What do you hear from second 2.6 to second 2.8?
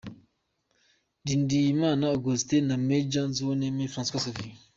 na